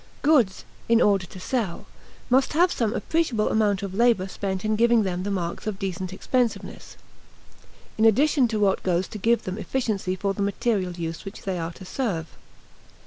Goods, 0.23 0.65
in 0.89 0.99
order 0.99 1.27
to 1.27 1.39
sell, 1.39 1.85
must 2.27 2.53
have 2.53 2.71
some 2.71 2.95
appreciable 2.95 3.49
amount 3.49 3.83
of 3.83 3.93
labor 3.93 4.27
spent 4.27 4.65
in 4.65 4.75
giving 4.75 5.03
them 5.03 5.21
the 5.21 5.29
marks 5.29 5.67
of 5.67 5.77
decent 5.77 6.11
expensiveness, 6.11 6.97
in 7.99 8.05
addition 8.05 8.47
to 8.47 8.59
what 8.59 8.81
goes 8.81 9.07
to 9.09 9.19
give 9.19 9.43
them 9.43 9.59
efficiency 9.59 10.15
for 10.15 10.33
the 10.33 10.41
material 10.41 10.93
use 10.93 11.23
which 11.23 11.43
they 11.43 11.59
are 11.59 11.73
to 11.73 11.85
serve. 11.85 12.25